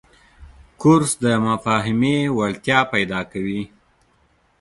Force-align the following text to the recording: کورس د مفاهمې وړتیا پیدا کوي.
کورس 0.81 1.11
د 1.23 1.25
مفاهمې 1.47 2.17
وړتیا 2.37 2.79
پیدا 2.93 3.19
کوي. 3.31 3.61